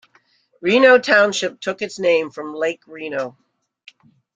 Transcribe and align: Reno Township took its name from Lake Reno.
Reno 0.63 0.97
Township 0.97 1.59
took 1.61 1.83
its 1.83 1.99
name 1.99 2.31
from 2.31 2.55
Lake 2.55 2.81
Reno. 2.87 3.37